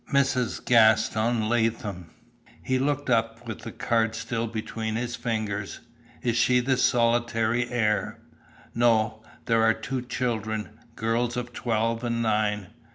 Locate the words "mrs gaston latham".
0.11-2.09